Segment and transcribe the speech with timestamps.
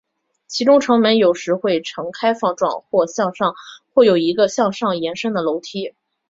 [0.47, 2.83] 其中城门有时会呈开放状
[3.93, 5.93] 或有一个向上延伸的楼梯。